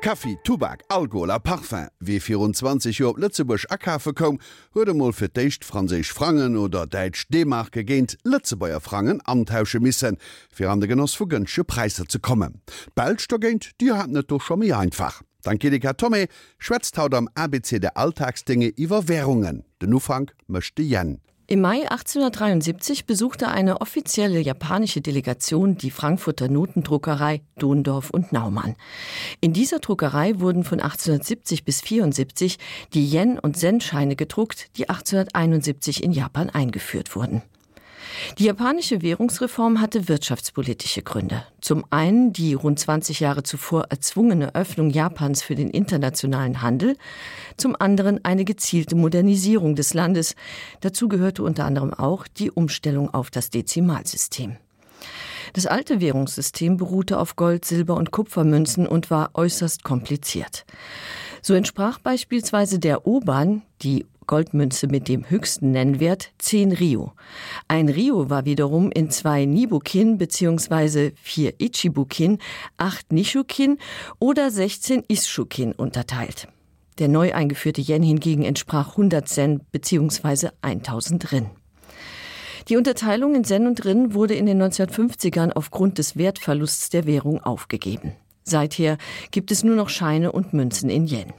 Kaffee, 0.00 0.38
Tubak, 0.44 0.84
Alkohol, 0.88 1.28
Parfum, 1.40 1.88
wie 1.98 2.20
24 2.20 2.98
Jo 2.98 3.14
Lützebusch 3.16 3.66
Ackerfe 3.68 4.12
kom, 4.14 4.38
huet 4.74 4.94
mal 4.94 5.12
fir 5.12 5.28
d'icht 5.28 5.64
Fraseich 5.64 6.12
Frangen 6.12 6.56
oder 6.56 6.86
Deitsch 6.86 7.26
Demark 7.28 7.72
gegéint 7.72 8.16
Lützebauer 8.22 8.80
Frangen 8.80 9.20
antausche 9.26 9.80
missen, 9.80 10.16
fir 10.50 10.70
an 10.70 10.80
de 10.80 10.88
Genoss 10.88 11.18
vu 11.18 11.26
gënsche 11.26 11.64
Preise 11.64 12.06
zu 12.06 12.20
kommen. 12.20 12.62
Belsto 12.94 13.38
géint, 13.38 13.72
Di 13.80 13.90
hat 13.90 14.10
net 14.10 14.30
doch 14.30 14.40
schon 14.40 14.60
mir 14.60 14.78
einfach. 14.78 15.22
Danke 15.42 15.68
Tommy 15.96 16.28
schwätzt 16.58 16.96
haut 16.96 17.14
am 17.14 17.28
ABC 17.34 17.80
der 17.80 17.96
Alltagsdinge 17.96 18.72
iwwer 18.76 19.08
Währungen. 19.08 19.64
Den 19.82 19.94
Ufang 19.94 20.30
möchte 20.46 20.82
jen. 20.82 21.20
Im 21.50 21.62
Mai 21.62 21.90
1873 21.90 23.06
besuchte 23.06 23.48
eine 23.48 23.80
offizielle 23.80 24.38
japanische 24.38 25.00
Delegation 25.00 25.78
die 25.78 25.90
Frankfurter 25.90 26.48
Notendruckerei 26.48 27.40
Dondorf 27.56 28.10
und 28.10 28.34
Naumann. 28.34 28.76
In 29.40 29.54
dieser 29.54 29.78
Druckerei 29.78 30.40
wurden 30.40 30.62
von 30.62 30.78
1870 30.78 31.64
bis 31.64 31.80
74 31.80 32.58
die 32.92 33.10
Yen- 33.10 33.38
und 33.38 33.56
Zen-Scheine 33.56 34.14
gedruckt, 34.14 34.76
die 34.76 34.90
1871 34.90 36.02
in 36.02 36.12
Japan 36.12 36.50
eingeführt 36.50 37.16
wurden. 37.16 37.40
Die 38.36 38.44
japanische 38.44 39.02
Währungsreform 39.02 39.80
hatte 39.80 40.08
wirtschaftspolitische 40.08 41.02
Gründe. 41.02 41.44
Zum 41.60 41.84
einen 41.90 42.32
die 42.32 42.54
rund 42.54 42.78
20 42.78 43.20
Jahre 43.20 43.42
zuvor 43.42 43.86
erzwungene 43.88 44.54
Öffnung 44.54 44.90
Japans 44.90 45.42
für 45.42 45.54
den 45.54 45.70
internationalen 45.70 46.62
Handel, 46.62 46.96
zum 47.56 47.74
anderen 47.78 48.24
eine 48.24 48.44
gezielte 48.44 48.94
Modernisierung 48.94 49.74
des 49.74 49.94
Landes. 49.94 50.36
Dazu 50.80 51.08
gehörte 51.08 51.42
unter 51.42 51.64
anderem 51.64 51.94
auch 51.94 52.28
die 52.28 52.50
Umstellung 52.50 53.12
auf 53.12 53.30
das 53.30 53.50
Dezimalsystem. 53.50 54.56
Das 55.54 55.66
alte 55.66 56.00
Währungssystem 56.00 56.76
beruhte 56.76 57.18
auf 57.18 57.36
Gold, 57.36 57.64
Silber 57.64 57.94
und 57.94 58.10
Kupfermünzen 58.10 58.86
und 58.86 59.10
war 59.10 59.30
äußerst 59.34 59.82
kompliziert. 59.82 60.66
So 61.40 61.54
entsprach 61.54 61.98
beispielsweise 61.98 62.78
der 62.78 63.06
Oban, 63.06 63.62
die 63.82 64.06
Goldmünze 64.28 64.86
mit 64.86 65.08
dem 65.08 65.28
höchsten 65.28 65.72
Nennwert 65.72 66.30
10 66.38 66.70
Rio. 66.70 67.14
Ein 67.66 67.88
Rio 67.88 68.30
war 68.30 68.44
wiederum 68.44 68.92
in 68.92 69.10
zwei 69.10 69.44
Nibukin 69.44 70.18
bzw. 70.18 71.10
vier 71.20 71.54
Ichibukin, 71.60 72.38
acht 72.76 73.12
Nishukin 73.12 73.78
oder 74.20 74.52
16 74.52 75.02
Ishukin 75.08 75.72
unterteilt. 75.72 76.46
Der 76.98 77.08
neu 77.08 77.32
eingeführte 77.32 77.80
Yen 77.80 78.02
hingegen 78.04 78.44
entsprach 78.44 78.90
100 78.90 79.28
Zen 79.28 79.60
bzw. 79.72 80.50
1000 80.62 81.32
Rin. 81.32 81.46
Die 82.68 82.76
Unterteilung 82.76 83.34
in 83.34 83.44
Zen 83.44 83.66
und 83.66 83.84
Rin 83.84 84.14
wurde 84.14 84.34
in 84.34 84.46
den 84.46 84.62
1950ern 84.62 85.52
aufgrund 85.52 85.98
des 85.98 86.16
Wertverlusts 86.16 86.90
der 86.90 87.06
Währung 87.06 87.42
aufgegeben. 87.42 88.12
Seither 88.44 88.98
gibt 89.30 89.50
es 89.50 89.64
nur 89.64 89.74
noch 89.76 89.88
Scheine 89.88 90.32
und 90.32 90.52
Münzen 90.52 90.90
in 90.90 91.06
Yen. 91.06 91.32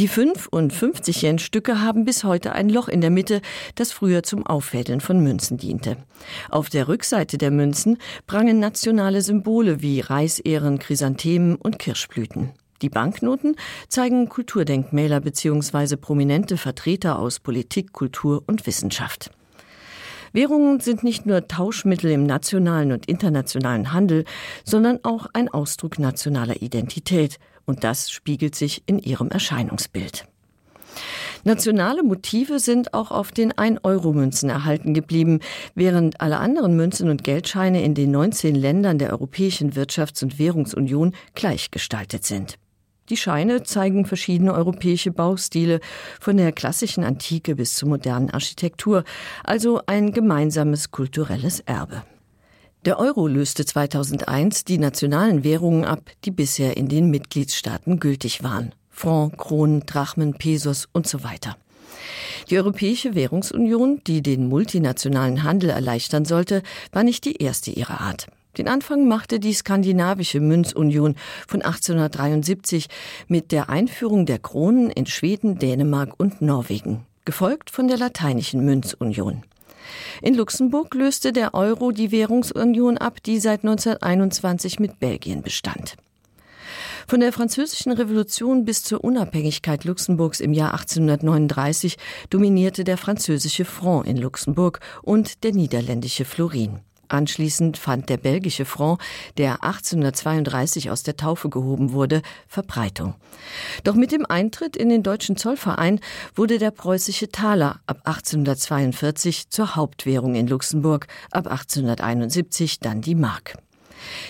Die 0.00 0.08
5 0.08 0.46
und 0.46 0.72
50 0.72 1.22
Yen 1.24 1.38
Stücke 1.38 1.82
haben 1.82 2.06
bis 2.06 2.24
heute 2.24 2.52
ein 2.52 2.70
Loch 2.70 2.88
in 2.88 3.02
der 3.02 3.10
Mitte, 3.10 3.42
das 3.74 3.92
früher 3.92 4.22
zum 4.22 4.46
Auffädeln 4.46 5.02
von 5.02 5.22
Münzen 5.22 5.58
diente. 5.58 5.98
Auf 6.48 6.70
der 6.70 6.88
Rückseite 6.88 7.36
der 7.36 7.50
Münzen 7.50 7.98
prangen 8.26 8.60
nationale 8.60 9.20
Symbole 9.20 9.82
wie 9.82 10.00
Reisehren, 10.00 10.78
Chrysanthemen 10.78 11.56
und 11.56 11.78
Kirschblüten. 11.78 12.52
Die 12.80 12.88
Banknoten 12.88 13.56
zeigen 13.88 14.30
Kulturdenkmäler 14.30 15.20
bzw. 15.20 15.96
prominente 15.96 16.56
Vertreter 16.56 17.18
aus 17.18 17.38
Politik, 17.38 17.92
Kultur 17.92 18.42
und 18.46 18.66
Wissenschaft. 18.66 19.30
Währungen 20.32 20.80
sind 20.80 21.02
nicht 21.02 21.26
nur 21.26 21.48
Tauschmittel 21.48 22.10
im 22.10 22.24
nationalen 22.24 22.92
und 22.92 23.06
internationalen 23.06 23.92
Handel, 23.92 24.24
sondern 24.64 25.00
auch 25.02 25.26
ein 25.32 25.48
Ausdruck 25.48 25.98
nationaler 25.98 26.62
Identität, 26.62 27.38
und 27.66 27.84
das 27.84 28.10
spiegelt 28.10 28.54
sich 28.54 28.82
in 28.86 28.98
ihrem 28.98 29.28
Erscheinungsbild. 29.28 30.26
Nationale 31.44 32.02
Motive 32.02 32.58
sind 32.58 32.92
auch 32.92 33.10
auf 33.10 33.32
den 33.32 33.52
1-Euro-Münzen 33.52 34.50
erhalten 34.50 34.92
geblieben, 34.92 35.40
während 35.74 36.20
alle 36.20 36.38
anderen 36.38 36.76
Münzen 36.76 37.08
und 37.08 37.24
Geldscheine 37.24 37.82
in 37.82 37.94
den 37.94 38.10
19 38.10 38.54
Ländern 38.54 38.98
der 38.98 39.10
Europäischen 39.10 39.72
Wirtschafts- 39.72 40.22
und 40.22 40.38
Währungsunion 40.38 41.14
gleichgestaltet 41.34 42.24
sind. 42.24 42.58
Die 43.10 43.16
Scheine 43.16 43.64
zeigen 43.64 44.06
verschiedene 44.06 44.54
europäische 44.54 45.10
Baustile, 45.10 45.80
von 46.20 46.36
der 46.36 46.52
klassischen 46.52 47.02
Antike 47.02 47.56
bis 47.56 47.74
zur 47.74 47.88
modernen 47.88 48.30
Architektur, 48.30 49.02
also 49.42 49.80
ein 49.86 50.12
gemeinsames 50.12 50.92
kulturelles 50.92 51.58
Erbe. 51.58 52.04
Der 52.84 53.00
Euro 53.00 53.26
löste 53.26 53.64
2001 53.64 54.64
die 54.64 54.78
nationalen 54.78 55.42
Währungen 55.42 55.84
ab, 55.84 56.08
die 56.24 56.30
bisher 56.30 56.76
in 56.76 56.88
den 56.88 57.10
Mitgliedstaaten 57.10 57.98
gültig 57.98 58.44
waren. 58.44 58.72
Franc, 58.90 59.36
Kronen, 59.36 59.84
Drachmen, 59.86 60.34
Pesos 60.34 60.88
und 60.92 61.08
so 61.08 61.24
weiter. 61.24 61.56
Die 62.48 62.58
Europäische 62.58 63.16
Währungsunion, 63.16 64.00
die 64.06 64.22
den 64.22 64.48
multinationalen 64.48 65.42
Handel 65.42 65.70
erleichtern 65.70 66.24
sollte, 66.24 66.62
war 66.92 67.02
nicht 67.02 67.24
die 67.24 67.42
erste 67.42 67.72
ihrer 67.72 68.00
Art. 68.00 68.28
Den 68.58 68.68
Anfang 68.68 69.06
machte 69.06 69.38
die 69.38 69.52
skandinavische 69.52 70.40
Münzunion 70.40 71.14
von 71.46 71.62
1873 71.62 72.88
mit 73.28 73.52
der 73.52 73.70
Einführung 73.70 74.26
der 74.26 74.38
Kronen 74.38 74.90
in 74.90 75.06
Schweden, 75.06 75.58
Dänemark 75.58 76.14
und 76.18 76.42
Norwegen, 76.42 77.06
gefolgt 77.24 77.70
von 77.70 77.86
der 77.86 77.98
lateinischen 77.98 78.64
Münzunion. 78.64 79.44
In 80.22 80.34
Luxemburg 80.34 80.94
löste 80.94 81.32
der 81.32 81.54
Euro 81.54 81.92
die 81.92 82.12
Währungsunion 82.12 82.98
ab, 82.98 83.22
die 83.22 83.38
seit 83.38 83.64
1921 83.64 84.80
mit 84.80 84.98
Belgien 84.98 85.42
bestand. 85.42 85.96
Von 87.06 87.20
der 87.20 87.32
Französischen 87.32 87.92
Revolution 87.92 88.64
bis 88.64 88.84
zur 88.84 89.02
Unabhängigkeit 89.02 89.84
Luxemburgs 89.84 90.40
im 90.40 90.52
Jahr 90.52 90.72
1839 90.72 91.96
dominierte 92.28 92.84
der 92.84 92.96
französische 92.96 93.64
Franc 93.64 94.06
in 94.06 94.16
Luxemburg 94.16 94.80
und 95.02 95.42
der 95.42 95.52
niederländische 95.52 96.24
Florin. 96.24 96.80
Anschließend 97.10 97.76
fand 97.76 98.08
der 98.08 98.18
belgische 98.18 98.64
Franc, 98.64 99.02
der 99.36 99.64
1832 99.64 100.90
aus 100.90 101.02
der 101.02 101.16
Taufe 101.16 101.48
gehoben 101.48 101.92
wurde, 101.92 102.22
Verbreitung. 102.46 103.14
Doch 103.82 103.94
mit 103.94 104.12
dem 104.12 104.24
Eintritt 104.26 104.76
in 104.76 104.88
den 104.88 105.02
deutschen 105.02 105.36
Zollverein 105.36 106.00
wurde 106.36 106.58
der 106.58 106.70
preußische 106.70 107.28
Taler 107.28 107.80
ab 107.86 108.02
1842 108.04 109.50
zur 109.50 109.74
Hauptwährung 109.74 110.36
in 110.36 110.46
Luxemburg, 110.46 111.08
ab 111.32 111.48
1871 111.48 112.78
dann 112.78 113.00
die 113.00 113.16
Mark. 113.16 113.56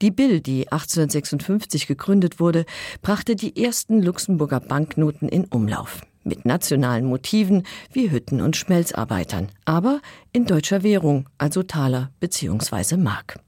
Die 0.00 0.10
Bill, 0.10 0.40
die 0.40 0.72
1856 0.72 1.86
gegründet 1.86 2.40
wurde, 2.40 2.64
brachte 3.02 3.36
die 3.36 3.62
ersten 3.62 4.02
Luxemburger 4.02 4.60
Banknoten 4.60 5.28
in 5.28 5.44
Umlauf 5.44 6.00
mit 6.24 6.44
nationalen 6.44 7.04
Motiven 7.04 7.64
wie 7.92 8.10
Hütten 8.10 8.40
und 8.40 8.56
Schmelzarbeitern, 8.56 9.48
aber 9.64 10.00
in 10.32 10.46
deutscher 10.46 10.82
Währung, 10.82 11.28
also 11.38 11.62
Taler 11.62 12.10
bzw. 12.20 12.96
Mark. 12.96 13.38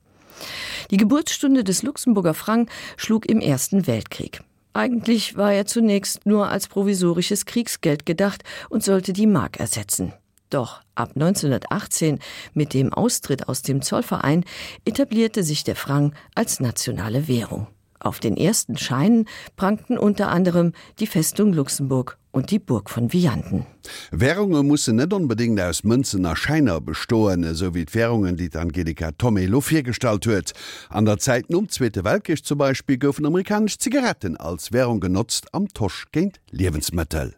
Die 0.90 0.96
Geburtsstunde 0.96 1.64
des 1.64 1.82
Luxemburger 1.82 2.34
Frank 2.34 2.70
schlug 2.96 3.26
im 3.26 3.40
Ersten 3.40 3.86
Weltkrieg. 3.86 4.42
Eigentlich 4.72 5.36
war 5.36 5.52
er 5.52 5.66
zunächst 5.66 6.26
nur 6.26 6.48
als 6.48 6.66
provisorisches 6.66 7.46
Kriegsgeld 7.46 8.04
gedacht 8.06 8.42
und 8.68 8.82
sollte 8.82 9.12
die 9.12 9.28
Mark 9.28 9.60
ersetzen. 9.60 10.12
Doch 10.50 10.82
ab 10.94 11.12
1918 11.14 12.18
mit 12.52 12.74
dem 12.74 12.92
Austritt 12.92 13.48
aus 13.48 13.62
dem 13.62 13.82
Zollverein 13.82 14.44
etablierte 14.84 15.42
sich 15.42 15.64
der 15.64 15.76
Frank 15.76 16.14
als 16.34 16.60
nationale 16.60 17.28
Währung. 17.28 17.68
Auf 18.04 18.20
den 18.20 18.36
ersten 18.36 18.76
Scheinen 18.76 19.24
prangten 19.56 19.96
unter 19.96 20.28
anderem 20.28 20.72
die 21.00 21.06
Festung 21.06 21.54
Luxemburg 21.54 22.18
und 22.32 22.50
die 22.50 22.58
Burg 22.58 22.90
von 22.90 23.12
Vianden. 23.12 23.64
Währungen 24.10 24.66
muss 24.66 24.86
net 24.88 25.14
unbedingt 25.14 25.58
aus 25.58 25.84
Münzen 25.84 26.26
Erscheiner 26.26 26.82
bestohlen, 26.82 27.54
so 27.54 27.74
wie 27.74 27.86
Währungen, 27.90 28.36
die 28.36 28.52
Angelika 28.54 29.12
Tommy 29.12 29.46
Lofir 29.46 29.82
gestalt 29.82 30.26
huet. 30.26 30.52
An 30.90 31.06
der 31.06 31.18
Zeit 31.18 31.46
um 31.54 31.68
Zweite 31.70 32.04
Weltkrieg 32.04 32.44
zum 32.44 32.58
Beispiel 32.58 32.98
goufen 32.98 33.24
amerikanische 33.24 33.78
Zigaretten 33.78 34.36
als 34.36 34.70
Währung 34.72 35.00
genutzt 35.00 35.46
am 35.52 35.68
Tosch 35.68 36.04
geint 36.12 36.40
Lebensmittel. 36.50 37.34